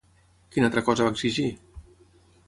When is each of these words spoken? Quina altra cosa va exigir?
Quina 0.55 0.69
altra 0.69 0.81
cosa 0.87 1.05
va 1.07 1.11
exigir? 1.15 1.45